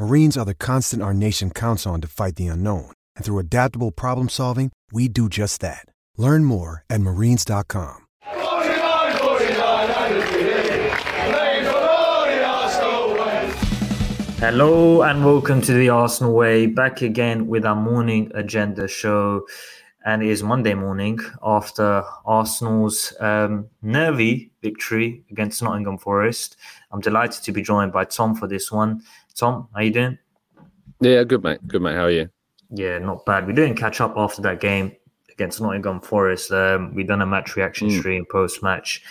[0.00, 2.90] Marines are the constant our nation counts on to fight the unknown.
[3.16, 5.84] And through adaptable problem solving, we do just that.
[6.16, 8.06] Learn more at marines.com.
[14.38, 16.64] Hello and welcome to the Arsenal Way.
[16.64, 19.46] Back again with our morning agenda show.
[20.06, 26.56] And it is Monday morning after Arsenal's um, nervy victory against Nottingham Forest.
[26.90, 29.02] I'm delighted to be joined by Tom for this one.
[29.34, 30.18] Tom, how you doing?
[31.00, 31.66] Yeah, good mate.
[31.66, 31.94] Good mate.
[31.94, 32.28] How are you?
[32.70, 33.46] Yeah, not bad.
[33.46, 34.92] We didn't catch up after that game
[35.30, 36.52] against Nottingham Forest.
[36.52, 37.98] Um, we done a match reaction Mm.
[37.98, 39.02] stream post match,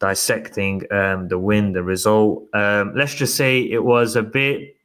[0.00, 2.44] dissecting um, the win, the result.
[2.54, 4.76] Um, let's just say it was a bit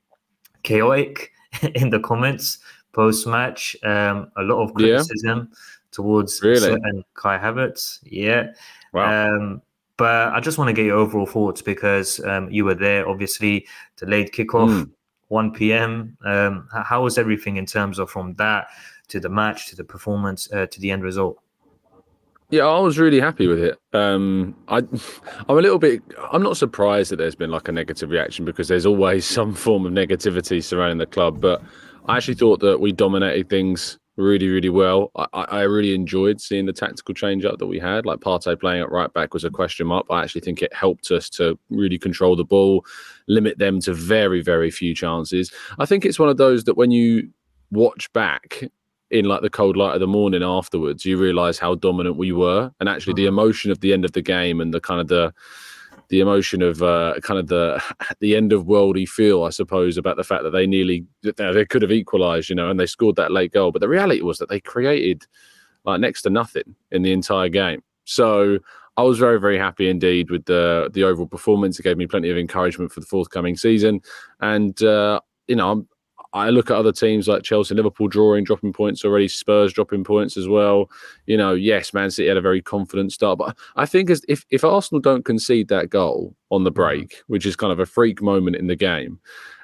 [0.63, 1.31] chaotic
[1.75, 2.59] in the comments
[2.93, 3.75] post match.
[3.83, 4.97] Um, a lot of Yeah.
[4.97, 5.51] criticism
[5.91, 6.59] towards Really?
[6.59, 7.99] certain Kai Havertz.
[8.03, 8.53] Yeah.
[8.93, 9.35] Wow.
[9.35, 9.61] Um,
[9.97, 13.67] but I just want to get your overall thoughts because um, you were there, obviously,
[13.97, 14.89] delayed kickoff, Mm.
[15.29, 16.15] 1 p.m.
[16.25, 18.67] Um, how was everything in terms of from that
[19.07, 21.39] to the match to the performance uh, to the end result?
[22.49, 23.79] yeah, I was really happy with it.
[23.93, 24.77] Um, I,
[25.49, 26.03] I'm a little bit.
[26.31, 29.87] I'm not surprised that there's been like a negative reaction because there's always some form
[29.87, 31.41] of negativity surrounding the club.
[31.41, 31.63] But
[32.07, 35.11] I actually thought that we dominated things really, really well.
[35.15, 38.05] I, I really enjoyed seeing the tactical change up that we had.
[38.05, 40.07] Like Partey playing at right back was a question mark.
[40.07, 42.85] But I actually think it helped us to really control the ball,
[43.27, 45.51] limit them to very, very few chances.
[45.79, 47.29] I think it's one of those that when you
[47.71, 48.63] watch back
[49.09, 52.71] in like the cold light of the morning afterwards, you realize how dominant we were,
[52.79, 53.17] and actually hmm.
[53.17, 55.33] the emotion of the end of the game and the kind of the
[56.09, 57.81] the emotion of uh, kind of the
[58.19, 61.81] the end of worldy feel, I suppose, about the fact that they nearly they could
[61.81, 63.71] have equalised, you know, and they scored that late goal.
[63.71, 65.25] But the reality was that they created
[65.85, 67.81] like next to nothing in the entire game.
[68.05, 68.59] So
[68.97, 71.79] I was very very happy indeed with the the overall performance.
[71.79, 74.01] It gave me plenty of encouragement for the forthcoming season,
[74.39, 75.87] and uh, you know I'm
[76.33, 80.35] I look at other teams like Chelsea, Liverpool drawing, dropping points already, Spurs dropping points
[80.35, 80.89] as well.
[81.27, 84.43] You know, yes, Man City had a very confident start, but I think as if,
[84.49, 86.75] if Arsenal don't concede that goal on the mm-hmm.
[86.75, 89.19] break, which is kind of a freak moment in the game,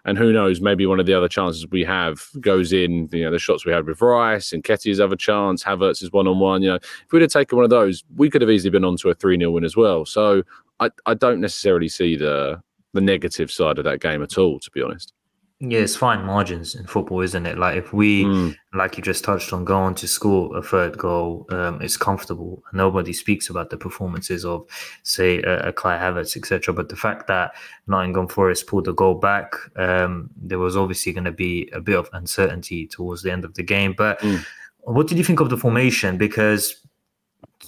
[0.05, 3.31] and who knows, maybe one of the other chances we have goes in, you know,
[3.31, 6.61] the shots we had with Rice and Ketty's other chance, Havertz is one on one.
[6.61, 8.95] You know, if we'd have taken one of those, we could have easily been on
[8.97, 10.05] to a 3 0 win as well.
[10.05, 10.43] So
[10.79, 12.61] I, I don't necessarily see the
[12.93, 15.13] the negative side of that game at all, to be honest.
[15.61, 17.57] Yeah, it's fine margins in football, isn't it?
[17.57, 18.55] Like if we, Mm.
[18.73, 22.63] like you just touched on, go on to score a third goal, um, it's comfortable.
[22.71, 24.65] Nobody speaks about the performances of,
[25.03, 26.73] say, a, a Kai Havertz, etc.
[26.73, 27.55] But the fact that
[27.87, 31.97] Nottingham Forest pulled the goal back, um, there was obviously going to be a bit
[31.97, 33.93] of uncertainty towards the end of the game.
[33.97, 34.45] But Mm.
[34.83, 36.17] what did you think of the formation?
[36.17, 36.77] Because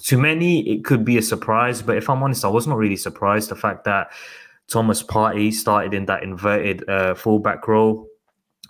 [0.04, 1.82] to many, it could be a surprise.
[1.82, 3.50] But if I'm honest, I was not really surprised.
[3.50, 4.10] The fact that
[4.70, 8.08] Thomas Partey started in that inverted uh, fullback role.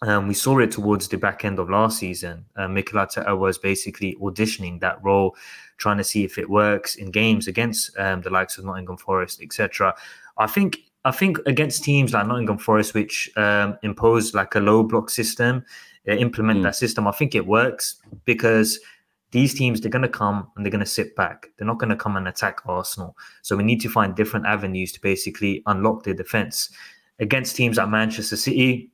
[0.02, 2.44] Um, we saw it towards the back end of last season.
[2.56, 5.36] Uh, Mikel Arteta was basically auditioning that role,
[5.76, 9.40] trying to see if it works in games against um, the likes of Nottingham Forest,
[9.42, 9.94] etc.
[10.38, 14.82] I think I think against teams like Nottingham Forest, which um, impose like a low
[14.82, 15.64] block system,
[16.08, 16.62] uh, implement Mm.
[16.64, 17.06] that system.
[17.06, 18.80] I think it works because
[19.32, 21.48] these teams they're going to come and they're going to sit back.
[21.56, 23.16] They're not going to come and attack Arsenal.
[23.42, 26.70] So we need to find different avenues to basically unlock their defense
[27.18, 28.90] against teams like Manchester City.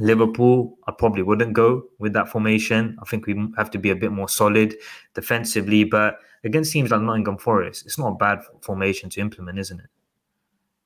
[0.00, 2.96] Liverpool, I probably wouldn't go with that formation.
[3.02, 4.76] I think we have to be a bit more solid
[5.14, 5.82] defensively.
[5.82, 9.86] But against teams like Nottingham Forest, it's not a bad formation to implement, isn't it?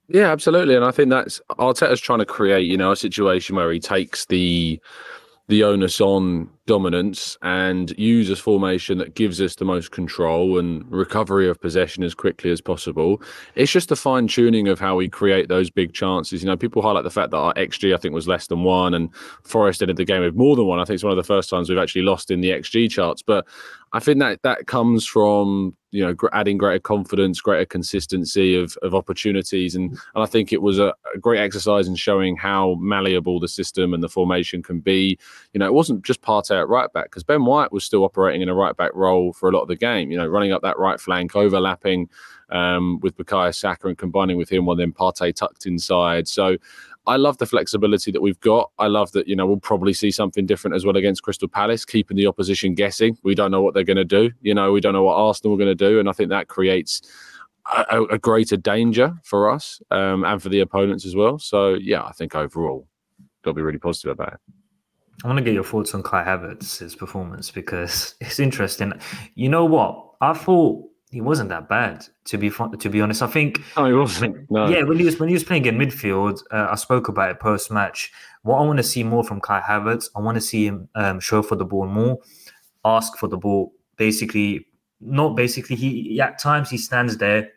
[0.08, 0.76] Yeah, absolutely.
[0.76, 4.26] And I think that's Arteta's trying to create, you know, a situation where he takes
[4.26, 4.80] the
[5.48, 10.90] the onus on dominance and use a formation that gives us the most control and
[10.90, 13.20] recovery of possession as quickly as possible.
[13.56, 16.42] It's just the fine tuning of how we create those big chances.
[16.42, 18.94] You know, people highlight the fact that our XG, I think, was less than one,
[18.94, 19.12] and
[19.42, 20.78] Forest ended the game with more than one.
[20.78, 23.22] I think it's one of the first times we've actually lost in the XG charts.
[23.22, 23.46] But
[23.94, 28.94] I think that that comes from you know adding greater confidence, greater consistency of, of
[28.94, 33.38] opportunities, and, and I think it was a, a, great exercise in showing how malleable
[33.38, 35.18] the system and the formation can be.
[35.52, 38.40] You know, it wasn't just Partey at right back because Ben White was still operating
[38.40, 40.10] in a right back role for a lot of the game.
[40.10, 42.08] You know, running up that right flank, overlapping
[42.48, 46.28] um, with Bukayo Saka and combining with him while then Partey tucked inside.
[46.28, 46.56] So
[47.06, 48.70] I love the flexibility that we've got.
[48.78, 51.84] I love that, you know, we'll probably see something different as well against Crystal Palace,
[51.84, 53.18] keeping the opposition guessing.
[53.24, 54.30] We don't know what they're going to do.
[54.40, 55.98] You know, we don't know what Arsenal are going to do.
[55.98, 57.02] And I think that creates
[57.90, 61.38] a, a greater danger for us um, and for the opponents as well.
[61.38, 62.86] So, yeah, I think overall,
[63.42, 64.40] got to be really positive about it.
[65.24, 68.92] I want to get your thoughts on Kai Havertz's performance because it's interesting.
[69.34, 70.14] You know what?
[70.20, 73.22] I thought he wasn't that bad to be fun, to be honest.
[73.22, 73.60] I think.
[73.76, 74.50] Oh, he wasn't.
[74.50, 74.66] No.
[74.66, 77.38] Yeah, when he was when he was playing in midfield, uh, I spoke about it
[77.38, 78.10] post match.
[78.42, 81.20] What I want to see more from Kai Havertz, I want to see him um,
[81.20, 82.18] show for the ball more,
[82.84, 83.74] ask for the ball.
[83.96, 84.66] Basically,
[85.00, 85.76] not basically.
[85.76, 87.50] He at times he stands there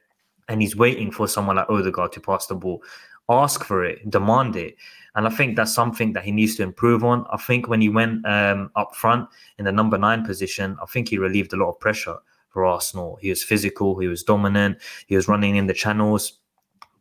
[0.50, 2.84] and he's waiting for someone like Odegaard to pass the ball.
[3.30, 4.76] Ask for it, demand it,
[5.16, 7.26] and I think that's something that he needs to improve on.
[7.32, 11.10] I think when he went um, up front in the number nine position, I think
[11.10, 12.18] he relieved a lot of pressure
[12.56, 13.20] for Arsenal.
[13.22, 16.40] He was physical, he was dominant, he was running in the channels.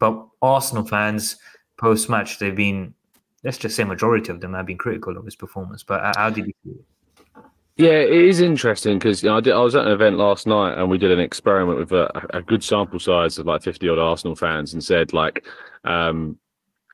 [0.01, 1.37] But Arsenal fans,
[1.79, 2.93] post match, they've been,
[3.45, 5.85] let's just say, majority of them have been critical of his performance.
[5.85, 7.45] But how did you feel?
[7.77, 10.77] Yeah, it is interesting because you know, I, I, was at an event last night
[10.77, 13.99] and we did an experiment with a, a good sample size of like 50 odd
[14.01, 15.47] Arsenal fans and said, like,
[15.85, 16.37] um,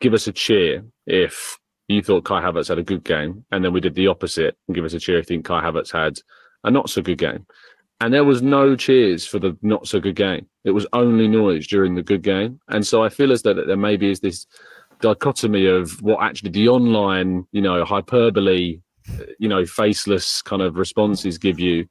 [0.03, 1.59] give us a cheer if
[1.89, 3.43] you thought Kai Havertz had a good game.
[3.53, 5.63] And then we did the opposite and give us a cheer if you think Kai
[5.63, 6.19] Havertz had
[6.65, 7.47] a not so good game
[8.01, 10.47] and there was no cheers for the not so good game.
[10.65, 13.67] It was only noise during the good game, and so I feel as though that
[13.67, 14.47] there maybe is this
[15.01, 18.81] dichotomy of what actually the online, you know, hyperbole,
[19.39, 21.87] you know, faceless kind of responses give you,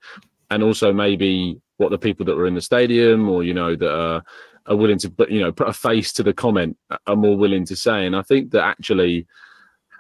[0.49, 3.91] and also maybe what the people that were in the stadium or you know that
[3.91, 4.23] are,
[4.65, 6.77] are willing to you know put a face to the comment
[7.07, 8.05] are more willing to say.
[8.05, 9.27] And I think that actually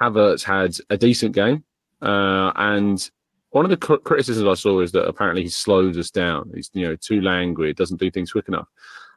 [0.01, 1.63] Havertz had a decent game,
[2.01, 3.09] uh, and
[3.51, 6.51] one of the criticisms I saw is that apparently he slows us down.
[6.53, 8.67] He's you know too languid, doesn't do things quick enough.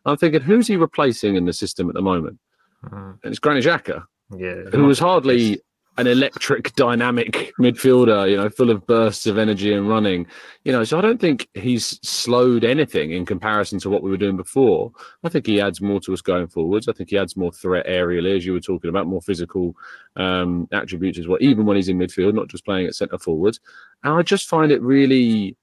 [0.05, 2.39] I'm thinking, who's he replacing in the system at the moment?
[2.85, 2.97] Mm-hmm.
[2.97, 4.05] And it's Granit Xhaka,
[4.37, 5.61] yeah, who was hardly
[5.99, 10.27] an electric, dynamic midfielder, you know, full of bursts of energy and running.
[10.65, 14.17] You know, so I don't think he's slowed anything in comparison to what we were
[14.17, 14.93] doing before.
[15.23, 16.89] I think he adds more to us going forwards.
[16.89, 19.77] I think he adds more threat aerially, as you were talking about, more physical
[20.17, 23.59] um, attributes as well, even when he's in midfield, not just playing at centre forward.
[24.03, 25.57] And I just find it really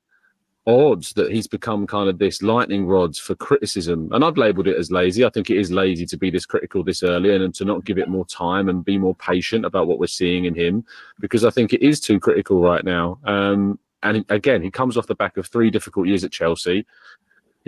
[0.70, 4.10] odds that he's become kind of this lightning rods for criticism.
[4.12, 5.26] And I've labeled it as lazy.
[5.26, 7.86] I think it is lazy to be this critical this early and, and, to not
[7.86, 10.86] give it more time and be more patient about what we're seeing in him
[11.20, 13.18] because I think it is too critical right now.
[13.24, 16.86] Um, and again, he comes off the back of three difficult years at Chelsea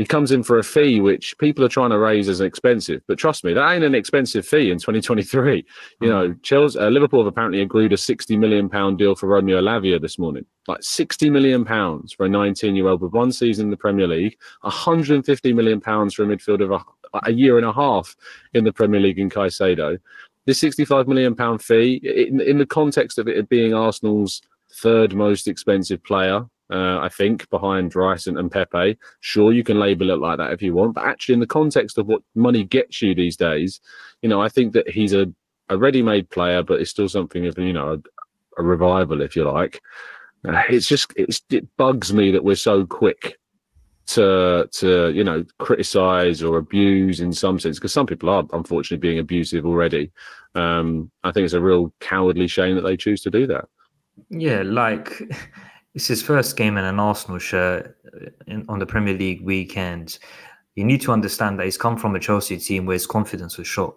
[0.01, 3.03] he comes in for a fee which people are trying to raise as expensive.
[3.07, 5.63] But trust me, that ain't an expensive fee in 2023.
[6.01, 6.33] You know.
[6.42, 10.18] Chelsea, uh, Liverpool have apparently agreed a 60 million pound deal for Romeo Lavia this
[10.18, 10.44] morning.
[10.68, 14.07] Like 60 million pounds for a 19 year old with one season in the Premier
[14.07, 16.81] League, 150 million pounds for a midfielder of
[17.13, 18.15] a, a year and a half
[18.56, 20.00] in the Premier League in Caicedo.
[20.48, 24.42] This 65 million pound fee, in, in the context of it being Arsenal's
[24.74, 28.98] third most expensive player uh, I think, behind Rice and, and, Pepe.
[29.20, 31.98] Sure, you can label it like that if you want, but actually, in the context
[31.98, 33.82] of what money gets you these days,
[34.22, 35.32] you know, I think that he's a,
[35.70, 39.44] a ready-made player, but it's still something of you know a, a revival, if you
[39.44, 39.82] like.
[40.48, 43.38] Uh, it's just it's, it bugs me that we're so quick
[44.08, 48.98] to to you know criticize or abuse in some sense because some people are unfortunately
[48.98, 50.12] being abusive already.
[50.56, 53.66] Um, I think it's a real cowardly shame that they choose to do that.
[54.30, 55.22] Yeah, like
[55.93, 60.19] it's his first game in an Arsenal shirt uh, in, on the Premier League weekend.
[60.75, 63.67] You need to understand that he's come from a Chelsea team where his confidence was
[63.67, 63.95] shot.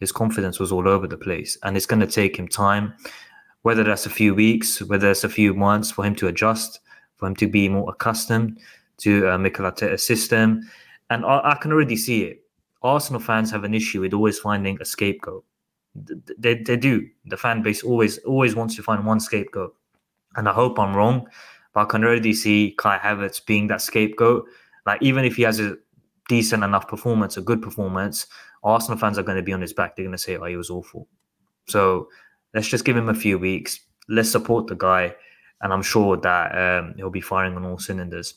[0.00, 2.94] His confidence was all over the place, and it's going to take him time,
[3.62, 6.80] whether that's a few weeks, whether it's a few months, for him to adjust,
[7.16, 8.58] for him to be more accustomed
[8.98, 10.68] to uh, Mikel Arteta's system.
[11.10, 12.42] And I, I can already see it.
[12.82, 15.44] Arsenal fans have an issue with always finding a scapegoat.
[16.38, 17.08] They, they do.
[17.26, 19.74] The fan base always always wants to find one scapegoat
[20.36, 21.26] and I hope I'm wrong,
[21.74, 24.46] but I can already see Kai Havertz being that scapegoat.
[24.86, 25.76] Like even if he has a
[26.28, 28.26] decent enough performance, a good performance,
[28.62, 29.96] Arsenal fans are going to be on his back.
[29.96, 31.08] They're going to say, "Oh, he was awful."
[31.66, 32.08] So
[32.54, 33.80] let's just give him a few weeks.
[34.08, 35.14] Let's support the guy.
[35.60, 38.34] and I'm sure that um, he'll be firing on all cylinders.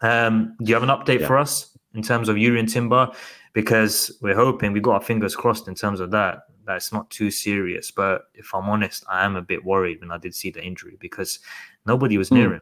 [0.00, 1.26] Um, do you have an update yeah.
[1.26, 3.10] for us in terms of Jurrien Timber?
[3.54, 6.40] Because we're hoping we got our fingers crossed in terms of that.
[6.68, 7.90] That it's not too serious.
[7.90, 10.98] But if I'm honest, I am a bit worried when I did see the injury
[11.00, 11.38] because
[11.86, 12.52] nobody was near mm.
[12.56, 12.60] him.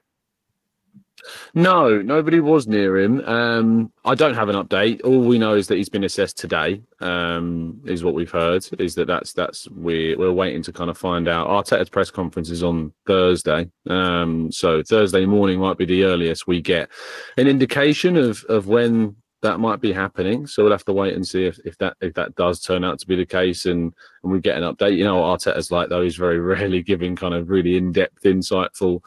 [1.55, 3.21] No, nobody was near him.
[3.23, 5.03] Um, I don't have an update.
[5.03, 6.83] All we know is that he's been assessed today.
[7.01, 8.65] Um, is what we've heard.
[8.79, 11.49] Is that that's that's we we're waiting to kind of find out.
[11.49, 16.61] Arteta's press conference is on Thursday, um, so Thursday morning might be the earliest we
[16.61, 16.91] get
[17.39, 20.47] an indication of of when that might be happening.
[20.47, 22.99] So we'll have to wait and see if, if that if that does turn out
[23.01, 24.97] to be the case and and we get an update.
[24.97, 29.01] You know Arteta's like though, he's very rarely giving kind of really in-depth, insightful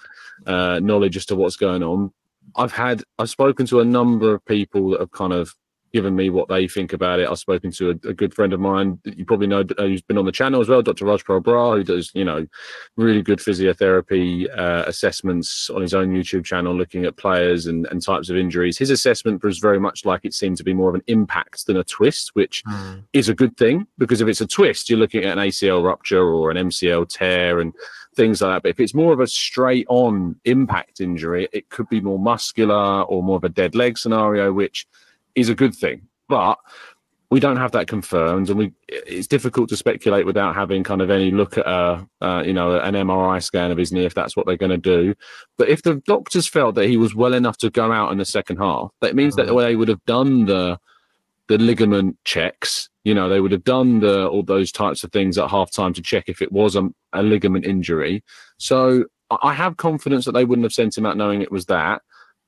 [0.45, 2.11] uh, knowledge as to what's going on.
[2.55, 5.53] I've had I've spoken to a number of people that have kind of
[5.91, 7.29] given me what they think about it.
[7.29, 10.01] I've spoken to a, a good friend of mine that you probably know uh, who's
[10.01, 11.05] been on the channel as well, Dr.
[11.05, 12.45] Raj Brar, who does, you know,
[12.95, 18.01] really good physiotherapy uh, assessments on his own YouTube channel, looking at players and, and
[18.01, 18.77] types of injuries.
[18.77, 21.77] His assessment was very much like it seemed to be more of an impact than
[21.77, 23.03] a twist, which mm.
[23.13, 26.23] is a good thing because if it's a twist, you're looking at an ACL rupture
[26.23, 27.73] or an MCL tear and
[28.15, 28.63] things like that.
[28.63, 33.03] But if it's more of a straight on impact injury, it could be more muscular
[33.03, 34.87] or more of a dead leg scenario, which
[35.39, 36.07] is a good thing.
[36.27, 36.57] But
[37.31, 41.11] we don't have that confirmed, and we it's difficult to speculate without having kind of
[41.11, 44.35] any look at a uh, you know an MRI scan of his knee if that's
[44.35, 45.13] what they're going to do.
[45.57, 48.25] But if the doctors felt that he was well enough to go out in the
[48.25, 49.61] second half, that means that mm.
[49.61, 50.79] they would have done the
[51.47, 52.89] the ligament checks.
[53.03, 56.01] You know, they would have done the all those types of things at halftime to
[56.01, 58.23] check if it was a, a ligament injury.
[58.57, 62.01] So I have confidence that they wouldn't have sent him out knowing it was that.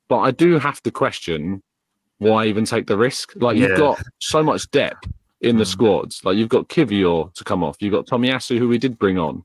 [0.07, 1.61] But I do have to question
[2.21, 3.33] why even take the risk?
[3.35, 3.69] Like yeah.
[3.69, 5.09] you've got so much depth
[5.41, 5.67] in the mm.
[5.67, 6.23] squads.
[6.23, 9.43] Like you've got Kiwior to come off, you've got Tomiyasu who we did bring on,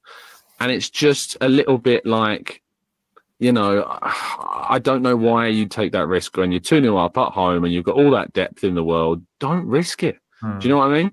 [0.61, 2.63] and it's just a little bit like,
[3.39, 7.17] you know, I don't know why you take that risk when you're two 0 up
[7.17, 9.23] at home and you've got all that depth in the world.
[9.41, 10.19] Don't risk it.
[10.41, 10.59] Hmm.
[10.59, 11.13] Do you know what I mean?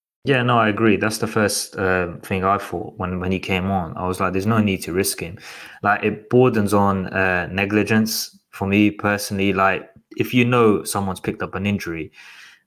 [0.23, 0.97] Yeah, no, I agree.
[0.97, 3.97] That's the first uh, thing I thought when when he came on.
[3.97, 5.39] I was like, "There's no need to risk him."
[5.81, 9.51] Like it borders on uh, negligence for me personally.
[9.51, 12.11] Like if you know someone's picked up an injury,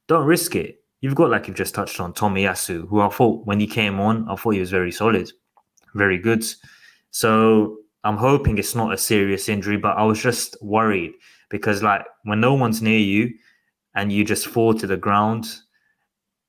[0.08, 0.82] don't risk it.
[1.00, 4.28] You've got like you've just touched on Tomiyasu, who I thought when he came on,
[4.28, 5.30] I thought he was very solid,
[5.94, 6.44] very good.
[7.12, 11.12] So I'm hoping it's not a serious injury, but I was just worried
[11.50, 13.32] because like when no one's near you
[13.94, 15.46] and you just fall to the ground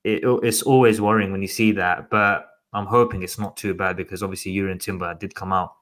[0.06, 2.10] it, it's always worrying when you see that.
[2.10, 5.76] But I'm hoping it's not too bad because obviously Jurrien Timber did come out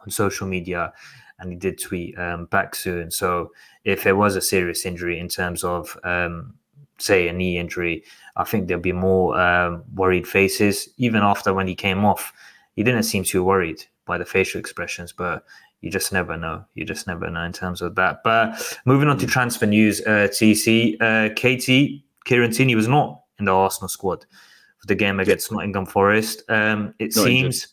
[0.00, 0.92] on social media
[1.38, 3.10] and he did tweet um, back soon.
[3.10, 3.52] So
[3.84, 6.54] if it was a serious injury in terms of um,
[6.98, 8.04] say a knee injury,
[8.36, 10.88] I think there'll be more um, worried faces.
[10.96, 12.32] Even after when he came off,
[12.76, 15.44] he didn't seem too worried by the facial expressions, but
[15.82, 16.64] you just never know.
[16.74, 18.22] You just never know in terms of that.
[18.22, 21.34] But moving on to transfer news, uh, TC, uh,
[22.24, 24.26] Kieran Tierney was not in the Arsenal squad
[24.78, 26.42] for the game against Nottingham Forest.
[26.48, 27.70] Um, it not seems injured.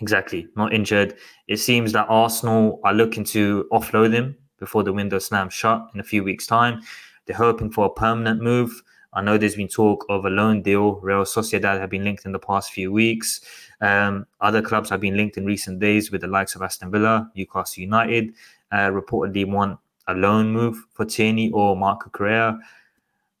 [0.00, 1.16] exactly not injured.
[1.48, 6.00] It seems that Arsenal are looking to offload him before the window slams shut in
[6.00, 6.82] a few weeks' time.
[7.26, 8.82] They're hoping for a permanent move.
[9.12, 11.00] I know there's been talk of a loan deal.
[11.00, 13.40] Real Sociedad have been linked in the past few weeks.
[13.80, 17.30] Um, other clubs have been linked in recent days with the likes of Aston Villa,
[17.34, 18.34] Newcastle United.
[18.70, 22.58] Uh, reportedly want a loan move for Tierney or Marc Cucurella.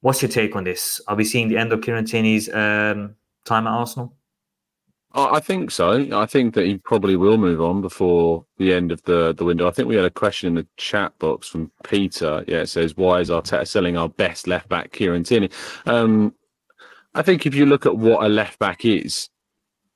[0.00, 1.00] What's your take on this?
[1.08, 4.16] Are we seeing the end of Kieran Tierney's um, time at Arsenal?
[5.12, 6.06] I think so.
[6.16, 9.66] I think that he probably will move on before the end of the, the window.
[9.66, 12.44] I think we had a question in the chat box from Peter.
[12.46, 15.50] Yeah, it says, Why is Arteta selling our best left back, Kieran Tierney?
[15.86, 16.32] Um,
[17.16, 19.28] I think if you look at what a left back is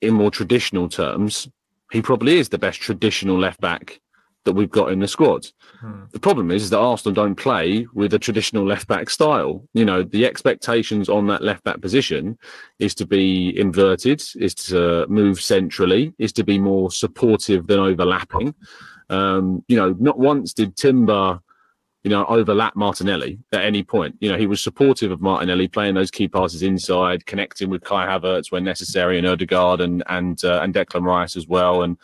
[0.01, 1.47] in more traditional terms,
[1.91, 4.01] he probably is the best traditional left back
[4.45, 5.47] that we've got in the squad.
[5.79, 6.03] Hmm.
[6.11, 9.67] The problem is, is that Arsenal don't play with a traditional left back style.
[9.73, 12.37] You know, the expectations on that left back position
[12.79, 18.55] is to be inverted, is to move centrally, is to be more supportive than overlapping.
[19.09, 21.39] Um, you know, not once did Timber
[22.05, 24.15] you know, overlap Martinelli at any point.
[24.19, 28.05] You know, he was supportive of Martinelli, playing those key passes inside, connecting with Kai
[28.05, 31.81] Havertz when necessary, and Odegaard and and uh, and Declan Rice as well.
[31.81, 31.97] And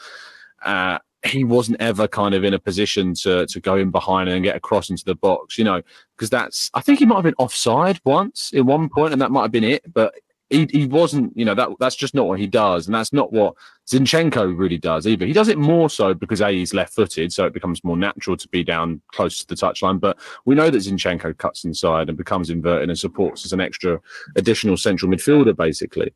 [0.66, 4.44] uh, he wasn't ever kind of in a position to to go in behind and
[4.44, 5.58] get across into the box.
[5.58, 5.82] You know,
[6.16, 9.32] because that's I think he might have been offside once in one point, and that
[9.32, 9.94] might have been it.
[9.94, 10.14] But
[10.52, 13.32] he, he wasn't, you know, that that's just not what he does, and that's not
[13.32, 13.56] what
[13.90, 15.26] Zinchenko really does either.
[15.26, 18.48] He does it more so because a he's left-footed, so it becomes more natural to
[18.50, 20.00] be down close to the touchline.
[20.00, 24.00] But we know that Zinchenko cuts inside and becomes inverted and supports as an extra
[24.36, 26.14] additional central midfielder, basically.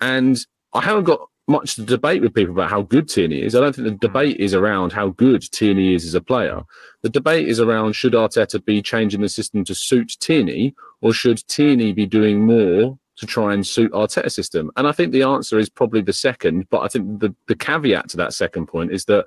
[0.00, 0.38] And
[0.72, 3.54] I haven't got much debate with people about how good Tierney is.
[3.54, 6.62] I don't think the debate is around how good Tierney is as a player.
[7.02, 11.46] The debate is around should Arteta be changing the system to suit Tierney, or should
[11.46, 14.70] Tierney be doing more to try and suit Arteta's system?
[14.76, 16.68] And I think the answer is probably the second.
[16.68, 19.26] But I think the, the caveat to that second point is that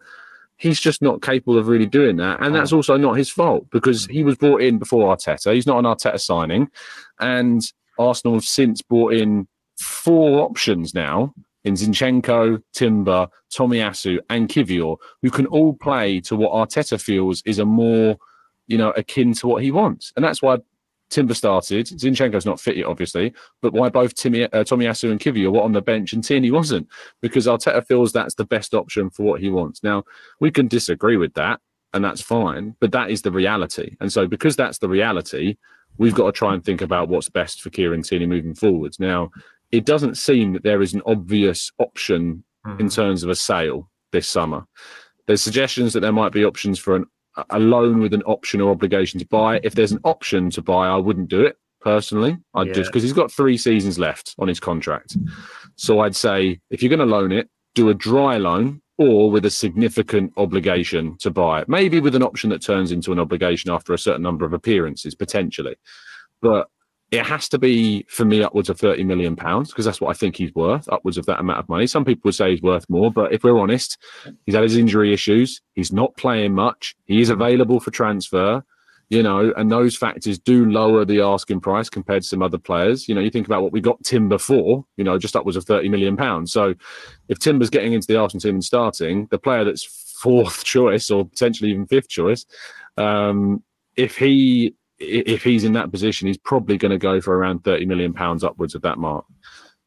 [0.57, 2.41] he's just not capable of really doing that.
[2.41, 5.53] And that's also not his fault because he was brought in before Arteta.
[5.53, 6.69] He's not an Arteta signing.
[7.19, 7.61] And
[7.97, 9.47] Arsenal have since brought in
[9.79, 11.33] four options now
[11.63, 17.59] in Zinchenko, Timber, Tomiyasu, and Kiwior, who can all play to what Arteta feels is
[17.59, 18.17] a more,
[18.67, 20.13] you know, akin to what he wants.
[20.15, 20.57] And that's why
[21.09, 21.87] Timber started.
[21.87, 25.73] Zinchenko's not fit yet, obviously, but why both Timmy, uh, Tomiyasu and Kiwior were on
[25.73, 26.87] the bench and Tierney wasn't?
[27.21, 29.83] Because Arteta feels that's the best option for what he wants.
[29.83, 30.03] Now,
[30.39, 31.59] we can disagree with that,
[31.93, 33.95] and that's fine, but that is the reality.
[33.99, 35.57] And so, because that's the reality,
[35.97, 38.99] we've got to try and think about what's best for Kieran Tierney moving forwards.
[38.99, 39.31] Now,
[39.71, 42.79] it doesn't seem that there is an obvious option mm-hmm.
[42.79, 44.65] in terms of a sale this summer.
[45.27, 47.05] There's suggestions that there might be options for an
[47.49, 49.59] a loan with an option or obligation to buy.
[49.63, 52.37] If there's an option to buy, I wouldn't do it personally.
[52.53, 52.73] I'd yeah.
[52.73, 55.15] just because he's got three seasons left on his contract.
[55.75, 59.45] So I'd say if you're going to loan it, do a dry loan or with
[59.45, 61.69] a significant obligation to buy it.
[61.69, 65.15] Maybe with an option that turns into an obligation after a certain number of appearances,
[65.15, 65.77] potentially.
[66.41, 66.67] But
[67.11, 70.13] it has to be for me upwards of 30 million pounds because that's what I
[70.13, 71.87] think he's worth, upwards of that amount of money.
[71.87, 73.97] Some people would say he's worth more, but if we're honest,
[74.45, 75.61] he's had his injury issues.
[75.73, 76.95] He's not playing much.
[77.05, 78.63] He is available for transfer,
[79.09, 83.09] you know, and those factors do lower the asking price compared to some other players.
[83.09, 85.65] You know, you think about what we got Timber for, you know, just upwards of
[85.65, 86.53] 30 million pounds.
[86.53, 86.75] So
[87.27, 89.83] if Timber's getting into the Arsenal team and starting, the player that's
[90.21, 92.45] fourth choice or potentially even fifth choice,
[92.97, 93.63] um,
[93.95, 97.85] if he if he's in that position, he's probably going to go for around 30
[97.85, 99.25] million pounds upwards of that mark.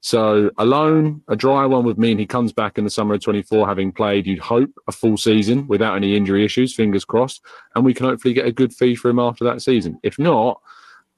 [0.00, 3.20] So a loan, a dry one would mean he comes back in the summer of
[3.20, 7.40] 24, having played, you'd hope, a full season without any injury issues, fingers crossed,
[7.76, 10.00] and we can hopefully get a good fee for him after that season.
[10.02, 10.60] If not,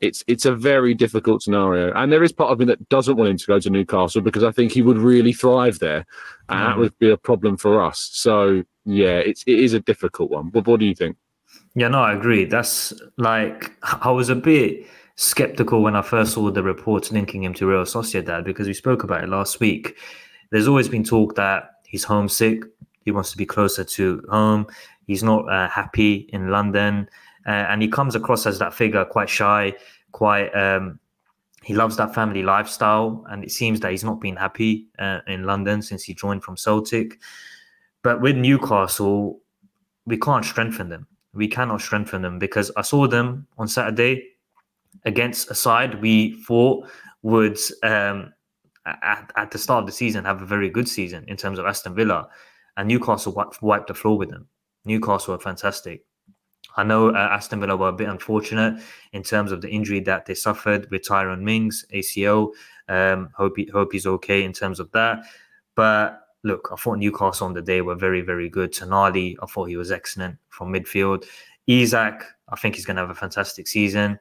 [0.01, 1.93] it's it's a very difficult scenario.
[1.95, 4.45] And there is part of me that doesn't want him to go to Newcastle because
[4.45, 6.05] I think he would really thrive there.
[6.51, 6.67] And mm.
[6.67, 8.11] that would be a problem for us.
[8.13, 10.51] So yeah, it's it is a difficult one.
[10.51, 11.17] But what do you think?
[11.75, 12.45] Yeah, no, I agree.
[12.45, 17.55] That's like I was a bit skeptical when I first saw the reports linking him
[17.55, 19.97] to Real Sociedad because we spoke about it last week.
[20.51, 22.63] There's always been talk that he's homesick.
[23.05, 24.67] He wants to be closer to home.
[25.07, 27.09] He's not uh, happy in London,
[27.47, 29.75] uh, and he comes across as that figure, quite shy,
[30.13, 30.51] quite.
[30.55, 31.01] Um,
[31.65, 35.45] he loves that family lifestyle, and it seems that he's not been happy uh, in
[35.45, 37.19] London since he joined from Celtic.
[38.03, 39.41] But with Newcastle,
[40.07, 44.29] we can't strengthen them we cannot strengthen them because I saw them on Saturday
[45.05, 46.89] against a side we thought
[47.23, 48.33] would um,
[48.87, 51.67] at, at the start of the season have a very good season in terms of
[51.67, 52.29] Aston Villa,
[52.77, 54.49] and Newcastle wiped, the floor with them.
[54.85, 56.05] Newcastle are fantastic.
[56.77, 60.27] I know uh, Aston Villa were a bit unfortunate in terms of the injury that
[60.27, 62.51] they suffered with Tyrone Mings ACL.
[62.89, 65.25] Um, hope he, hope he's okay in terms of that,
[65.75, 68.73] but look, I thought Newcastle on the day were very, very good.
[68.73, 71.27] Tonali, I thought he was excellent from midfield.
[71.67, 74.19] Isak, I think he's going to have a fantastic season.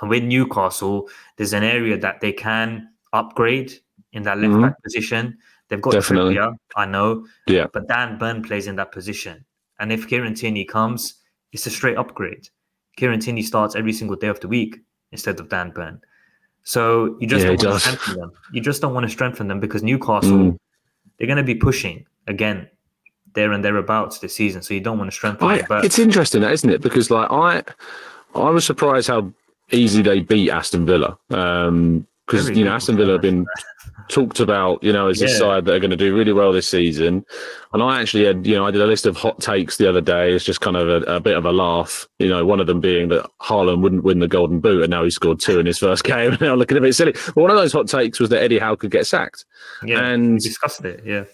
[0.00, 3.72] And with Newcastle, there's an area that they can upgrade
[4.12, 4.62] in that left mm-hmm.
[4.62, 5.38] back position.
[5.68, 6.34] They've got Definitely.
[6.34, 7.26] Trippier, I know.
[7.46, 7.68] Yeah.
[7.72, 9.44] But Dan Burn plays in that position.
[9.78, 11.14] And if Kieran Tierney comes,
[11.52, 12.48] it's a straight upgrade.
[12.96, 14.76] Kieran Tierney starts every single day of the week
[15.12, 16.00] instead of Dan Burn.
[16.64, 18.32] So you just yeah, don't want to strengthen them.
[18.52, 20.58] You just don't want to strengthen them because Newcastle mm
[21.18, 22.68] they're going to be pushing again
[23.34, 24.62] there and thereabouts this season.
[24.62, 25.46] So you don't want to strengthen.
[25.46, 26.80] I, but it's interesting, isn't it?
[26.80, 27.62] Because like I,
[28.34, 29.32] I was surprised how
[29.70, 31.18] easy they beat Aston Villa.
[31.30, 33.46] Um, because you know Aston Villa have been
[34.08, 36.68] talked about, you know, as a side that are going to do really well this
[36.68, 37.24] season.
[37.72, 40.00] And I actually had, you know, I did a list of hot takes the other
[40.00, 40.32] day.
[40.32, 42.06] It's just kind of a, a bit of a laugh.
[42.18, 45.04] You know, one of them being that Haaland wouldn't win the Golden Boot, and now
[45.04, 46.32] he scored two in his first game.
[46.32, 47.12] And now looking a bit silly.
[47.12, 49.44] But one of those hot takes was that Eddie Howe could get sacked.
[49.82, 51.02] Yeah, And- discussed it.
[51.04, 51.24] Yeah,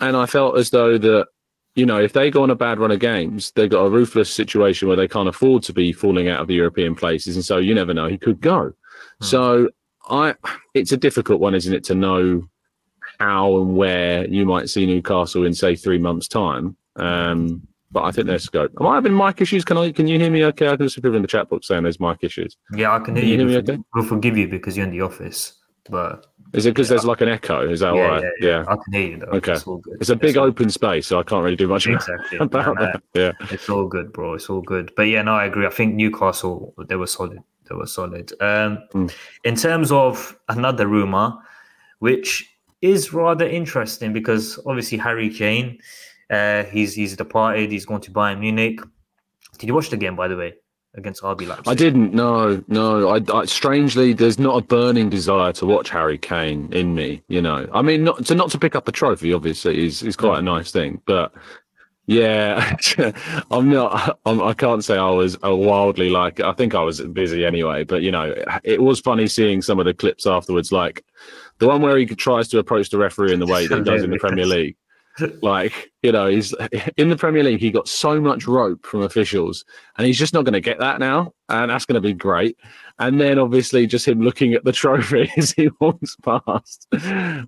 [0.00, 1.26] And I felt as though that,
[1.74, 4.32] you know, if they go on a bad run of games, they've got a ruthless
[4.32, 7.36] situation where they can't afford to be falling out of the European places.
[7.36, 8.72] And so you never know, he could go.
[9.20, 9.24] Hmm.
[9.24, 9.68] So
[10.08, 10.34] I
[10.74, 12.48] it's a difficult one, isn't it, to know
[13.18, 16.76] how and where you might see Newcastle in say three months' time.
[16.96, 18.70] Um, but I think there's scope.
[18.80, 19.64] Am I having mic issues?
[19.64, 20.68] Can I can you hear me okay?
[20.68, 22.56] I can see people in the chat box saying there's mic issues.
[22.74, 23.78] yeah, I can hear Can you hear me okay?
[23.94, 25.54] We'll forgive you because you're in the office,
[25.88, 27.68] but Is it because there's like an echo?
[27.70, 28.22] Is that yeah, right?
[28.40, 29.16] yeah, yeah, I can hear you.
[29.18, 29.26] Though.
[29.38, 29.52] Okay.
[29.52, 29.64] it's.
[30.00, 32.38] It's a big all- open space, so I can't really do much Exactly.
[32.38, 32.92] about No, no.
[32.92, 33.02] that.
[33.14, 33.32] Yeah.
[33.50, 34.34] It's all good, bro.
[34.34, 34.92] It's all good.
[34.96, 35.66] But yeah, no, I agree.
[35.66, 37.38] I think Newcastle they were solid.
[37.68, 38.32] They were solid.
[38.40, 39.12] Um, Mm.
[39.44, 41.34] In terms of another rumor,
[41.98, 42.48] which
[42.80, 45.78] is rather interesting because obviously Harry Kane,
[46.30, 47.70] uh, he's he's departed.
[47.72, 48.80] He's going to Bayern Munich.
[49.58, 50.54] Did you watch the game, by the way,
[50.94, 51.66] against RB Leipzig?
[51.66, 52.14] I didn't.
[52.14, 53.08] No, no.
[53.08, 57.22] I, I strangely, there's not a burning desire to watch Harry Kane in me.
[57.28, 59.32] You know, I mean, not to not to pick up a trophy.
[59.32, 61.32] Obviously, is is quite a nice thing, but
[62.08, 62.74] yeah,
[63.50, 64.18] I'm not.
[64.24, 66.40] I'm, I can't say I was uh, wildly like.
[66.40, 67.84] I think I was busy anyway.
[67.84, 71.04] But you know, it was funny seeing some of the clips afterwards, like
[71.58, 74.02] the one where he tries to approach the referee in the way that he does
[74.02, 74.76] in the Premier League.
[75.42, 76.54] Like, you know, he's
[76.96, 79.64] in the Premier League, he got so much rope from officials,
[79.96, 81.32] and he's just not going to get that now.
[81.48, 82.56] And that's going to be great.
[83.00, 86.86] And then obviously, just him looking at the trophy as he walks past.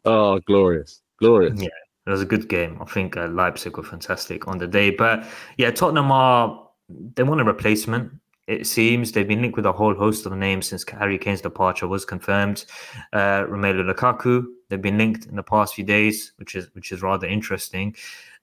[0.05, 1.01] Oh, glorious.
[1.21, 1.63] Glorious.
[1.63, 1.69] Yeah,
[2.07, 2.79] it was a good game.
[2.81, 4.91] I think uh, Leipzig were fantastic on the day.
[4.91, 5.27] But
[5.59, 6.69] yeah, Tottenham are
[7.15, 8.13] they want a replacement.
[8.47, 11.87] It seems they've been linked with a whole host of names since Harry Kane's departure
[11.87, 12.65] was confirmed.
[13.13, 17.03] Uh, Romelu Lukaku, they've been linked in the past few days, which is which is
[17.03, 17.95] rather interesting.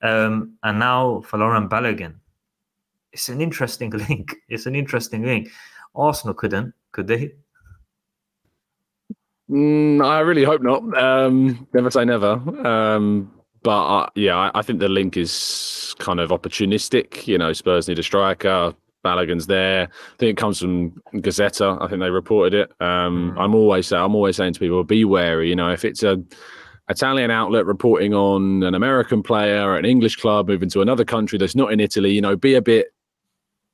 [0.01, 2.15] Um, and now Folarin Balogun,
[3.11, 4.35] it's an interesting link.
[4.47, 5.49] It's an interesting link.
[5.95, 7.33] Arsenal couldn't, could they?
[9.49, 10.97] Mm, I really hope not.
[10.97, 12.33] Um, never say never.
[12.65, 13.31] Um,
[13.67, 17.27] but uh, yeah, I, I think the link is kind of opportunistic.
[17.27, 18.73] You know, Spurs need a striker.
[19.03, 19.89] Balogun's there.
[19.91, 21.77] I think it comes from Gazzetta.
[21.81, 22.81] I think they reported it.
[22.81, 25.49] Um, I'm always I'm always saying to people, be wary.
[25.49, 26.23] You know, if it's a
[26.87, 31.37] Italian outlet reporting on an American player or an English club moving to another country
[31.37, 32.87] that's not in Italy, you know, be a bit,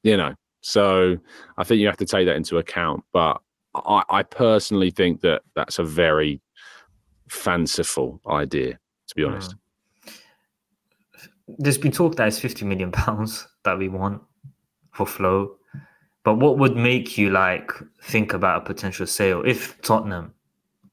[0.01, 0.33] you know.
[0.61, 1.17] So
[1.59, 3.03] I think you have to take that into account.
[3.13, 3.39] But
[3.75, 6.41] I, I personally think that that's a very
[7.29, 9.53] fanciful idea, to be honest.
[11.47, 14.21] There's been talk that it's 50 million pounds that we want
[14.91, 15.57] for Flow.
[16.23, 20.33] But what would make you like think about a potential sale if Tottenham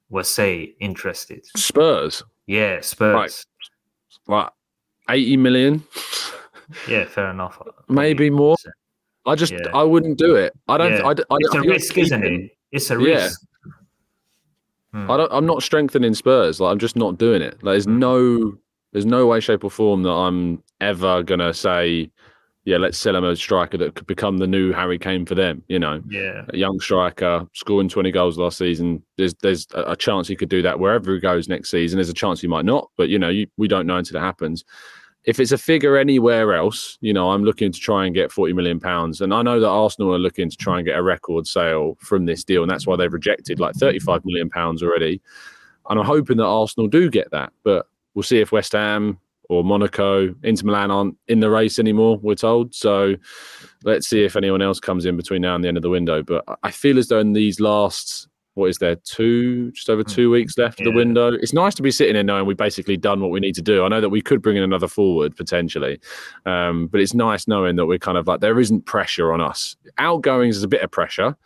[0.09, 1.47] were say interested?
[1.57, 3.47] Spurs, Yeah, Spurs.
[4.27, 4.49] like
[5.09, 5.85] 80 million,
[6.89, 7.61] Yeah, fair enough.
[7.89, 8.57] maybe more.
[9.27, 9.59] I just, Yeah.
[9.73, 10.53] I wouldn't do it.
[10.67, 11.07] I don't, Yeah.
[11.07, 12.51] I, don't- I It's a risk, isn't it?
[12.73, 13.23] It's a Yeah.
[13.25, 13.41] risk.
[14.93, 15.09] Hmm.
[15.11, 16.59] I don't, I'm not strengthening Spurs.
[16.59, 17.55] Like I'm just not doing it.
[17.63, 18.59] Like, there's no,
[18.92, 22.11] there's no way, shape, or form that I'm ever gonna say,
[22.64, 25.62] yeah, let's sell him a striker that could become the new Harry Kane for them.
[25.68, 26.44] You know, Yeah.
[26.50, 29.03] a young striker scoring 20 goals last season.
[29.16, 31.96] There's there's a chance he could do that wherever he goes next season.
[31.96, 34.20] There's a chance he might not, but you know, you, we don't know until it
[34.20, 34.64] happens.
[35.24, 38.55] If it's a figure anywhere else, you know, I'm looking to try and get 40
[38.55, 41.46] million pounds, and I know that Arsenal are looking to try and get a record
[41.46, 45.20] sale from this deal, and that's why they've rejected like 35 million pounds already.
[45.90, 49.18] And I'm hoping that Arsenal do get that, but we'll see if West Ham
[49.49, 52.18] or Monaco, Inter Milan aren't in the race anymore.
[52.23, 53.16] We're told so.
[53.83, 56.23] Let's see if anyone else comes in between now and the end of the window.
[56.23, 60.31] But I- feel as though in these last, what is there, two, just over two
[60.31, 63.20] weeks left of the window, it's nice to be sitting there knowing we've basically done
[63.20, 63.85] what we need to do.
[63.85, 65.99] I know that we could bring in another forward potentially,
[66.46, 69.77] um, but it's nice knowing that we're kind of like, there isn't pressure on us.
[69.99, 71.37] Outgoings is a bit of pressure,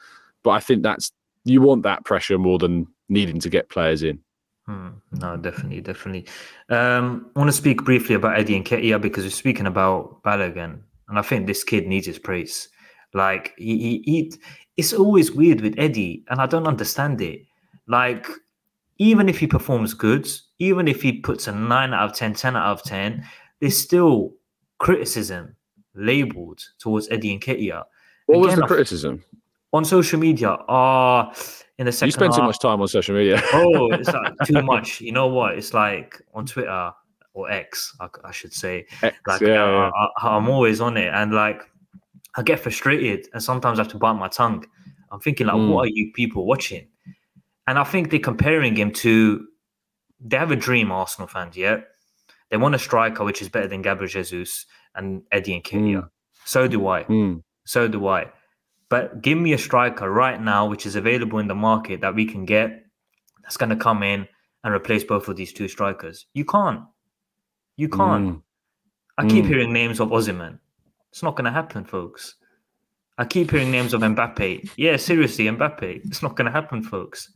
[0.43, 1.11] but I think that's,
[1.45, 4.19] you want that pressure more than needing to get players in.
[4.67, 4.89] Hmm.
[5.13, 6.27] No, definitely, definitely.
[6.71, 10.81] Um, I want to speak briefly about Eddie and Nketiah because we're speaking about Balogun,
[11.09, 12.69] and I think this kid needs his praise.
[13.13, 14.35] Like he, he, he,
[14.77, 17.43] it's always weird with Eddie, and I don't understand it.
[17.87, 18.27] Like
[18.99, 22.57] even if he performs good, even if he puts a nine out of 10, 10
[22.57, 23.25] out of ten,
[23.61, 24.35] there's still
[24.79, 25.57] criticism
[25.95, 27.85] labeled towards Eddie and Nketiah.
[28.27, 29.25] What was the criticism?
[29.75, 30.57] On social media?
[30.69, 31.35] Ah,
[31.79, 33.43] in the second You spend too much time on social media.
[33.53, 35.01] oh, it's like too much.
[35.01, 35.59] You know what?
[35.59, 36.93] It's like on Twitter
[37.35, 38.87] or X, I, I should say.
[39.03, 40.07] X, Like yeah, uh, yeah.
[40.23, 41.61] I, I'm always on it, and like
[42.37, 44.65] I get frustrated, and sometimes I have to bite my tongue.
[45.11, 45.71] I'm thinking like, Mm.
[45.73, 46.89] what are you people watching?
[47.67, 49.47] And I think they're comparing him to
[50.21, 51.81] they have a dream, Arsenal fans, yeah.
[52.51, 56.03] They want a striker which is better than Gabriel Jesus and Eddie Nketiah.
[56.03, 56.11] Mm.
[56.45, 57.05] So do I.
[57.05, 57.43] Mm.
[57.67, 58.31] So do I.
[58.89, 62.25] But give me a striker right now, which is available in the market that we
[62.27, 62.85] can get,
[63.43, 64.29] that's going to come in
[64.63, 66.27] and replace both of these two strikers.
[66.35, 66.83] You can't.
[67.77, 68.29] You can't.
[68.37, 68.43] Mm.
[69.19, 69.49] I keep Mm.
[69.49, 70.59] hearing names of Osimhen.
[71.11, 72.37] It's not going to happen, folks.
[73.19, 74.71] I keep hearing names of Mbappe.
[74.77, 76.01] Yeah, seriously, Mbappe.
[76.05, 77.31] It's not going to happen, folks.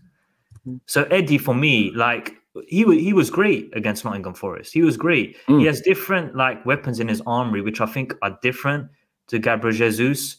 [0.87, 2.35] So Eddie, for me, like
[2.67, 4.75] he wa- he was great against Nottingham Forest.
[4.75, 5.37] He was great.
[5.47, 5.61] Mm.
[5.61, 8.89] He has different like weapons in his armory, which I think are different
[9.29, 10.37] to Gabriel Jesus.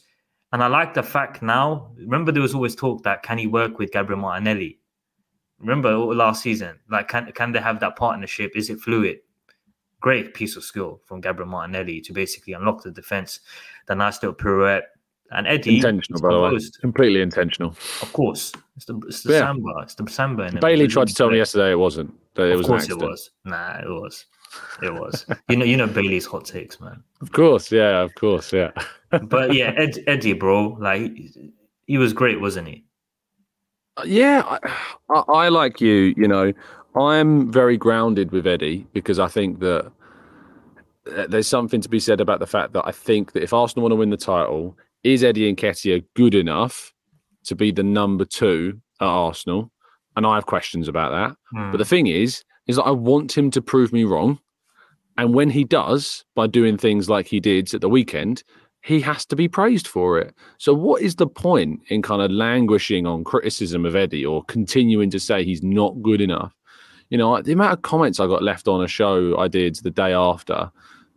[0.52, 1.92] And I like the fact now.
[1.98, 4.80] Remember, there was always talk that can he work with Gabriel Martinelli?
[5.60, 8.54] Remember last season, like can can they have that partnership?
[8.56, 9.20] Is it fluid?
[10.00, 13.42] Great piece of skill from Gabriel Martinelli to basically unlock the defense.
[13.88, 14.84] The nice little pirouette.
[15.32, 16.62] And Eddie, Intentional, by the way.
[16.82, 17.70] Completely intentional.
[18.02, 19.40] Of course, it's the it's the Yeah.
[19.42, 19.70] samba.
[19.84, 20.50] It's the samba.
[20.60, 22.12] Bailey tried to tell me yesterday it wasn't.
[22.34, 23.30] That it Of was course it was.
[23.46, 24.26] Nah, it was.
[24.82, 25.26] It was.
[25.50, 27.04] you know, you know Bailey's hot takes, man.
[27.22, 28.72] Of course, yeah, of course, yeah.
[29.24, 31.12] But yeah, Ed, Eddie, bro, like
[31.88, 32.86] he, was great, wasn't he?
[34.06, 34.74] yeah, I,
[35.10, 36.14] I, I like you.
[36.16, 36.54] You know,
[36.96, 39.92] I'm very grounded with Eddie because I think that
[41.16, 43.84] uh, there's something to be said about the fact that I think that if Arsenal
[43.84, 46.94] want to win the title, is Eddie and Nketiah good enough
[47.46, 49.72] to be the number two at Arsenal?
[50.16, 51.38] And I have questions about that.
[51.52, 51.72] Hmm.
[51.72, 54.39] But the thing is, is that I want him to prove me wrong.
[55.17, 58.43] And when he does, by doing things like he did at the weekend,
[58.84, 60.36] he has to be praised for it.
[60.60, 65.10] So, what is the point in kind of languishing on criticism of Eddie or continuing
[65.10, 66.53] to say he's not good enough?
[67.10, 69.89] You know, the amount of comments I got left on a show I did the
[69.89, 70.71] day after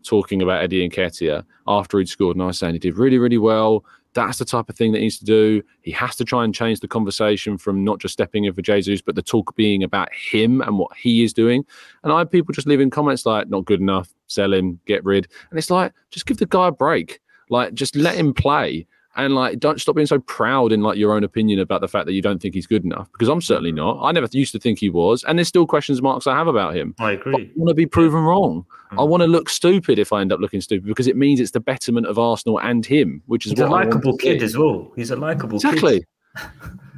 [0.04, 3.38] talking about Eddie Nketiah after he'd scored, and I was saying he did really, really
[3.38, 3.84] well.
[4.14, 5.62] That's the type of thing that he needs to do.
[5.81, 9.01] He has to try and change the conversation from not just stepping in for Jesus,
[9.01, 11.64] but the talk being about him and what he is doing.
[12.05, 15.29] And I have people just leaving comments like, not good enough, sell him, get rid.
[15.51, 17.20] And it's like, just give the guy a break.
[17.48, 18.87] Like, just let him play.
[19.14, 22.07] And like, don't stop being so proud in like your own opinion about the fact
[22.07, 23.12] that you don't think he's good enough.
[23.12, 24.01] Because I'm certainly not.
[24.03, 26.75] I never used to think he was, and there's still questions marks I have about
[26.75, 26.94] him.
[26.98, 28.64] I But I want to be proven wrong.
[28.92, 29.09] I Mm.
[29.09, 31.61] want to look stupid if I end up looking stupid because it means it's the
[31.61, 34.57] betterment of Arsenal and him, which is He's a what I want likable kid as
[34.57, 34.92] well.
[34.96, 36.07] He's a likable Exactly.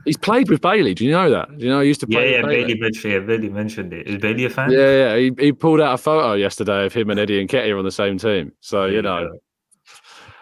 [0.04, 0.92] He's played with Bailey.
[0.94, 1.48] Do you know that?
[1.56, 3.92] Do you know he used to Yeah, play yeah, with Bailey mentioned, yeah, Bailey mentioned
[3.92, 4.06] it.
[4.06, 4.70] Is Bailey a fan?
[4.70, 5.16] Yeah, yeah.
[5.16, 7.90] He, he pulled out a photo yesterday of him and Eddie and Nketiah on the
[7.90, 8.52] same team.
[8.60, 9.38] So you you know go.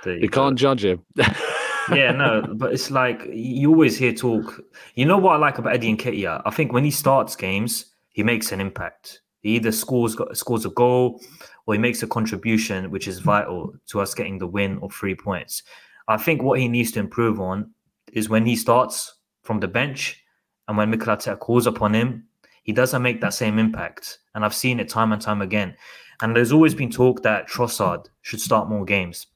[0.04, 0.42] There you go.
[0.44, 1.04] can't judge him.
[1.94, 4.60] yeah, no, but it's like you always hear talk.
[4.94, 6.42] You know what I like about Eddie and Nketiah?
[6.44, 9.20] I think when he starts games, he makes an impact.
[9.40, 11.20] He either scores scores a goal
[11.66, 15.14] or he makes a contribution, which is vital to us getting the win or three
[15.14, 15.62] points.
[16.08, 17.72] I think what he needs to improve on
[18.12, 20.22] is when he starts from the bench
[20.68, 22.26] and when Mikel Arteta calls upon him,
[22.62, 24.18] he doesn't make that same impact.
[24.34, 25.76] And I've seen it time and time again.
[26.20, 29.26] And there's always been talk that Trossard should start more games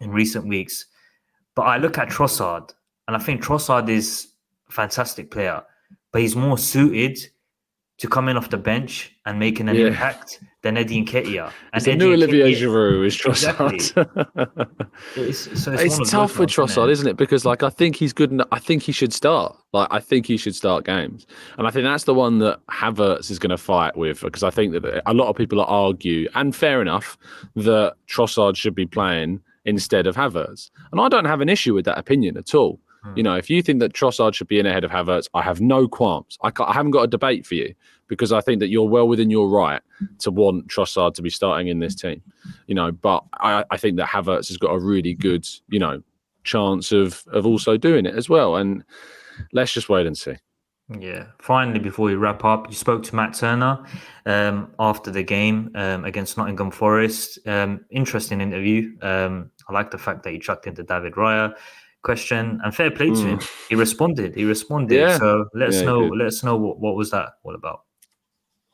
[0.00, 0.86] in recent weeks.
[1.54, 2.70] But I look at Trossard
[3.08, 4.28] and I think Trossard is
[4.68, 5.62] a fantastic player,
[6.12, 7.18] but he's more suited
[7.98, 9.86] to coming off the bench and making an Yeah.
[9.88, 11.46] impact than Eddie Nketiah.
[11.46, 13.78] And It's Eddie new Olivier Nketiah- Giroud is Exactly.
[13.78, 14.68] Trossard.
[15.16, 17.16] It's, so it's, of tough those with ones, Trossard, isn't it?
[17.16, 18.48] Because like I think he's good enough.
[18.50, 19.56] I think he should start.
[19.72, 21.26] Like I think he should start games,
[21.58, 24.20] and I think that's the one that Havertz is going to fight with.
[24.22, 27.18] Because I think that a lot of people argue, and fair enough,
[27.56, 31.84] that Trossard should be playing instead of Havertz, and I don't have an issue with
[31.84, 32.80] that opinion at all.
[33.02, 33.16] Hmm.
[33.16, 35.60] You know, if you think that Trossard should be in ahead of Havertz, I have
[35.60, 36.38] no qualms.
[36.42, 37.74] I, I haven't got a debate for you
[38.08, 39.80] because I think that you're well within your right
[40.20, 42.22] to want Trossard to be starting in this team.
[42.66, 46.02] You know, but I, I think that Havertz has got a really good, you know,
[46.44, 48.56] chance of of also doing it as well.
[48.56, 48.84] And
[49.52, 50.36] let's just wait and see.
[50.88, 51.26] Yeah.
[51.38, 53.84] Finally, before we wrap up, you spoke to Matt Turner
[54.26, 57.38] um, after the game um, against Nottingham Forest.
[57.46, 58.96] Um, interesting interview.
[59.00, 61.54] Um, I like the fact that he chucked into David Raya
[62.02, 63.40] question and fair play to him.
[63.68, 64.34] He responded.
[64.34, 64.96] He responded.
[64.96, 65.18] Yeah.
[65.18, 66.00] So let us Yeah, know.
[66.00, 67.84] Let us know what, what was that all about.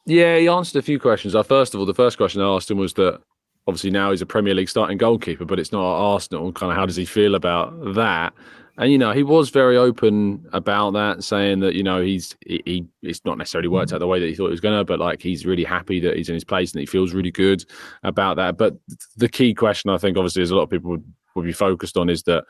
[0.07, 1.35] Yeah, he answered a few questions.
[1.35, 3.21] Uh, first of all, the first question I asked him was that
[3.67, 6.51] obviously now he's a Premier League starting goalkeeper, but it's not at Arsenal.
[6.53, 8.33] Kind of how does he feel about that?
[8.79, 12.63] And you know, he was very open about that, saying that you know he's he,
[12.65, 15.01] he it's not necessarily worked out the way that he thought it was gonna, but
[15.01, 17.65] like he's really happy that he's in his place and he feels really good
[18.05, 18.57] about that.
[18.57, 18.77] But
[19.17, 21.97] the key question I think, obviously, is a lot of people would, would be focused
[21.97, 22.45] on, is that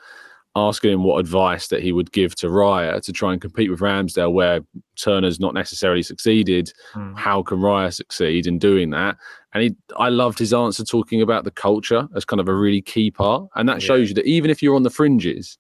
[0.57, 3.81] asking him what advice that he would give to Raya to try and compete with
[3.81, 4.61] Ramsdale, where
[4.97, 6.73] Turner's not necessarily succeeded.
[6.93, 7.15] Hmm.
[7.15, 9.17] How can Raya succeed in doing that?
[9.55, 12.83] And he, I loved his answer talking about the culture as kind of a really
[12.83, 13.87] key part, and that Yeah.
[13.87, 15.57] shows you that even if you're on the fringes,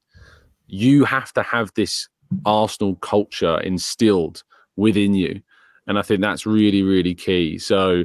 [0.68, 2.08] you have to have this
[2.44, 4.42] Arsenal culture instilled
[4.76, 5.40] within you.
[5.86, 7.58] And I think that's really, really key.
[7.58, 8.04] So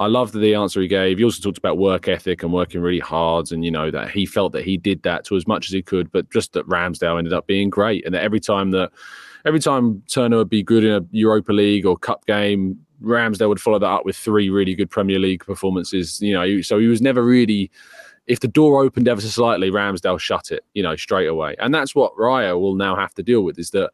[0.00, 1.18] I love the answer he gave.
[1.18, 4.26] He also talked about work ethic and working really hard, and you know that he
[4.26, 7.18] felt that he did that to as much as he could, but just that Ramsdale
[7.18, 8.92] ended up being great, and that every time that
[9.44, 13.60] every time Turner would be good in a Europa League or Cup game, Ramsdale would
[13.60, 16.20] follow that up with three really good Premier League performances.
[16.22, 17.70] You know, so he was never really.
[18.28, 21.56] If the door opened ever so slightly, Ramsdale shut it, you know, straight away.
[21.58, 23.90] And that's what Raya will now have to deal with is that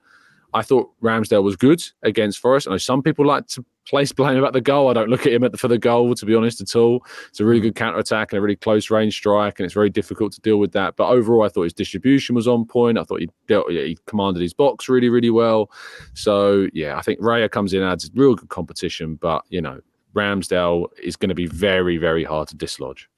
[0.52, 2.68] I thought Ramsdale was good against Forest.
[2.68, 4.88] I know some people like to place blame about the goal.
[4.88, 7.04] I don't look at him the, for the goal, to be honest, at all.
[7.28, 7.64] It's a really mm.
[7.64, 10.58] good counter attack and a really close range strike, and it's very difficult to deal
[10.58, 10.96] with that.
[10.96, 12.98] But overall, I thought his distribution was on point.
[12.98, 15.70] I thought he dealt, yeah, he commanded his box really, really well.
[16.14, 19.80] So yeah, I think Raya comes in adds real good competition, but you know
[20.14, 23.08] Ramsdale is going to be very, very hard to dislodge.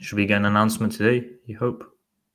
[0.00, 1.26] Should we get an announcement today?
[1.46, 1.94] You hope?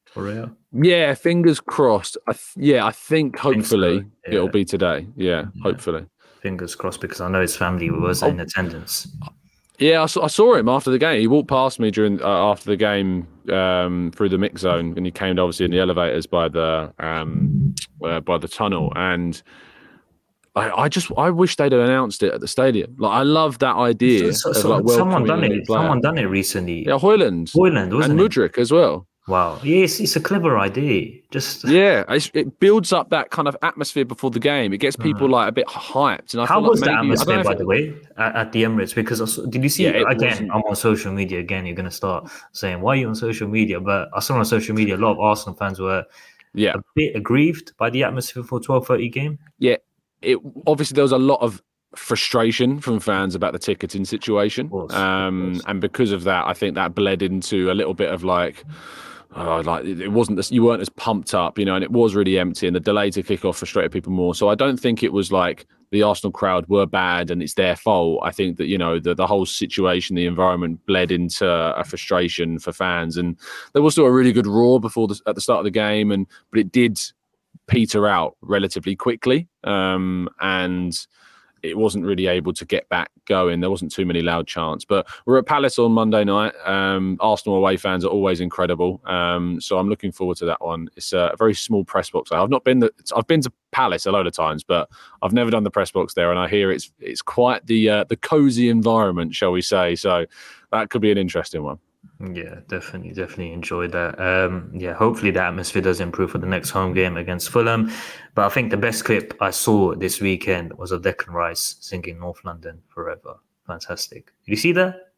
[0.10, 0.52] for real?
[0.72, 2.18] Yeah, fingers crossed.
[2.28, 4.32] I th- yeah, I think hopefully think so.
[4.32, 4.36] yeah.
[4.36, 5.08] it'll be today.
[5.16, 6.06] Yeah, yeah, hopefully.
[6.42, 8.28] Fingers crossed because I know his family was oh.
[8.28, 9.08] in attendance.
[9.78, 11.22] Yeah, I saw, I saw, him after the game.
[11.22, 15.06] He walked past me during uh, after the game um, through the mix zone, and
[15.06, 18.92] he came obviously in the elevators by the um, uh, by the tunnel.
[18.96, 19.42] And
[20.56, 22.96] I, I, just I wish they'd have announced it at the stadium.
[22.98, 24.34] Like I love that idea.
[24.34, 25.68] So, so, of, like, someone done it.
[25.68, 26.86] Someone done it recently.
[26.86, 26.94] Yeah.
[26.94, 29.08] Højlund, wasn't and Mudryk as well.
[29.30, 29.60] Wow.
[29.64, 31.12] Yeah, it's a clever idea.
[31.30, 34.74] Just yeah, it builds up that kind of atmosphere before the game.
[34.74, 36.34] It gets people uh, like a bit hyped.
[36.34, 38.96] And I how was like maybe, the atmosphere, by the way, at, at, the Emirates?
[38.96, 40.50] Because did you see yeah, again?
[40.52, 41.68] I'm on social media again.
[41.68, 43.80] You're going to start saying why are you on social media?
[43.80, 46.06] But I saw on social media a lot of Arsenal fans were
[46.56, 49.40] yeah a bit aggrieved by the atmosphere for 12:30 game.
[49.60, 49.78] Yeah,
[50.22, 51.62] it obviously there was a lot of
[51.96, 56.76] frustration from fans about the ticketing situation, course, um, and because of that, I think
[56.76, 58.64] that bled into a little bit of like
[59.36, 62.16] oh, like it wasn't this, you weren't as pumped up, you know, and it was
[62.16, 64.36] really empty, and the delay to kick off frustrated people more.
[64.36, 67.76] So I don't think it was like the Arsenal crowd were bad and it's their
[67.76, 68.20] fault.
[68.24, 72.60] I think that you know the the whole situation, the environment bled into a frustration
[72.60, 73.38] for fans, and
[73.74, 76.12] there was still a really good roar before the, at the start of the game,
[76.12, 77.00] and but it did
[77.70, 81.08] peter out relatively quickly, um, and
[81.64, 83.60] it wasn't really able to get back going.
[83.60, 84.86] There wasn't too many loud chants.
[84.86, 86.54] But we're at Palace on Monday night.
[86.66, 89.02] Um, Arsenal away fans are always incredible.
[89.06, 90.90] Um, so I'm looking forward to that one.
[90.96, 92.32] It's a very small press box.
[92.32, 92.80] I've not been.
[92.80, 94.90] The, I've been to Palace a load of times, but
[95.22, 96.32] I've never done the press box there.
[96.32, 99.96] And I hear it's it's quite the uh, the cozy environment, shall we say?
[99.96, 100.26] So
[100.72, 101.80] that could be an interesting one.
[102.20, 104.20] Yeah, definitely, definitely enjoyed that.
[104.20, 107.92] Um, yeah, hopefully the atmosphere does improve for the next home game against Fulham.
[108.36, 112.20] But I think the best clip I saw this weekend was of Declan Rice singing
[112.20, 113.36] North London Forever.
[113.68, 114.34] Fantastic.
[114.46, 115.14] Did you see that?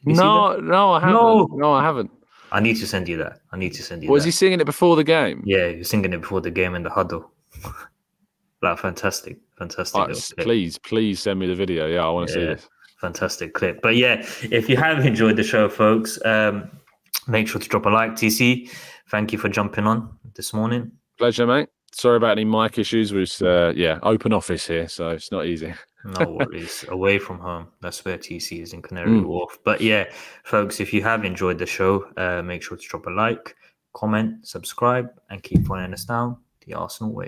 [0.00, 0.64] You no, see that?
[0.64, 1.14] no, I haven't.
[1.14, 1.48] No.
[1.52, 2.10] no, I haven't.
[2.50, 3.40] I need to send you that.
[3.50, 4.10] I need to send you.
[4.10, 4.28] Was that.
[4.28, 5.42] he singing it before the game?
[5.44, 7.30] Yeah, he was singing it before the game in the huddle.
[8.62, 10.38] like fantastic, fantastic.
[10.38, 11.86] Please, please send me the video.
[11.86, 12.46] Yeah, I want to yeah.
[12.46, 12.68] see this
[13.02, 13.82] fantastic clip.
[13.82, 16.70] But yeah, if you have enjoyed the show, folks, um,
[17.26, 18.12] make sure to drop a like.
[18.12, 18.70] TC,
[19.10, 20.92] thank you for jumping on this morning.
[21.18, 21.68] Pleasure, mate.
[21.92, 23.12] Sorry about any mic issues.
[23.12, 25.74] We're uh, yeah, open office here, so it's not easy.
[26.18, 26.86] no worries.
[26.88, 27.66] Away from home.
[27.82, 29.26] That's where TC is in Canary mm.
[29.26, 29.58] Wharf.
[29.62, 30.04] But yeah,
[30.44, 33.56] folks, if you have enjoyed the show, uh, make sure to drop a like,
[33.92, 37.26] comment, subscribe, and keep following us down the Arsenal way.